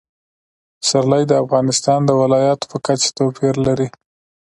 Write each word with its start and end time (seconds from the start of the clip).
پسرلی 0.79 1.23
د 1.27 1.31
افغانستان 1.43 1.99
د 2.05 2.11
ولایاتو 2.21 2.69
په 2.71 2.77
کچه 2.85 3.09
توپیر 3.17 3.55
لري. 3.67 3.87